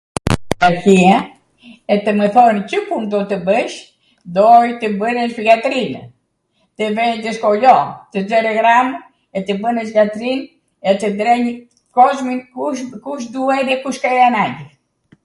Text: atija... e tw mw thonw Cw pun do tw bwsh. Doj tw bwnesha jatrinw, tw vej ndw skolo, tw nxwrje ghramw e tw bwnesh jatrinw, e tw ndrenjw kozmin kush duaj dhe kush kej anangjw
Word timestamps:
atija... 0.67 1.17
e 1.93 1.95
tw 2.05 2.11
mw 2.19 2.27
thonw 2.37 2.59
Cw 2.69 2.77
pun 2.89 3.03
do 3.11 3.19
tw 3.31 3.37
bwsh. 3.49 3.75
Doj 4.37 4.67
tw 4.79 4.89
bwnesha 5.01 5.41
jatrinw, 5.49 5.99
tw 6.79 6.83
vej 6.99 7.13
ndw 7.19 7.29
skolo, 7.37 7.77
tw 8.15 8.23
nxwrje 8.23 8.51
ghramw 8.59 8.91
e 9.37 9.45
tw 9.49 9.53
bwnesh 9.65 9.95
jatrinw, 9.97 10.41
e 10.93 10.95
tw 11.03 11.07
ndrenjw 11.15 11.53
kozmin 11.99 12.39
kush 13.05 13.25
duaj 13.37 13.61
dhe 13.69 13.75
kush 13.85 13.99
kej 14.07 14.19
anangjw 14.29 14.67